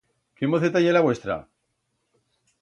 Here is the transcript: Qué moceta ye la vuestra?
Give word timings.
Qué 0.39 0.47
moceta 0.53 0.81
ye 0.83 0.95
la 0.97 1.03
vuestra? 1.09 1.37